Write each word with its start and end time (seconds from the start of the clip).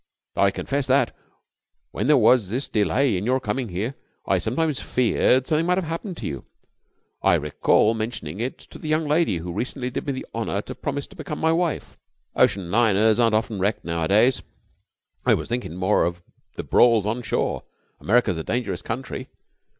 "I 0.35 0.49
confess 0.49 0.87
that, 0.87 1.15
when 1.91 2.07
there 2.07 2.17
was 2.17 2.49
this 2.49 2.67
delay 2.67 3.15
in 3.15 3.23
your 3.23 3.39
coming 3.39 3.69
here, 3.69 3.93
I 4.25 4.39
sometimes 4.39 4.79
feared 4.79 5.45
something 5.45 5.67
might 5.67 5.77
have 5.77 5.85
happened 5.85 6.17
to 6.17 6.25
you. 6.25 6.43
I 7.21 7.35
recall 7.35 7.93
mentioning 7.93 8.39
it 8.39 8.57
to 8.71 8.79
the 8.79 8.87
young 8.87 9.07
lady 9.07 9.37
who 9.37 9.53
recently 9.53 9.91
did 9.91 10.07
me 10.07 10.13
the 10.13 10.25
honour 10.33 10.63
to 10.63 10.73
promise 10.73 11.05
to 11.05 11.15
become 11.15 11.37
my 11.37 11.51
wife." 11.51 11.99
"Ocean 12.35 12.71
liners 12.71 13.19
aren't 13.19 13.35
often 13.35 13.59
wrecked 13.59 13.85
nowadays." 13.85 14.41
"I 15.23 15.35
was 15.35 15.49
thinking 15.49 15.75
more 15.75 16.05
of 16.05 16.23
the 16.55 16.63
brawls 16.63 17.05
on 17.05 17.21
shore. 17.21 17.61
America's 17.99 18.39
a 18.39 18.43
dangerous 18.43 18.81
country. 18.81 19.27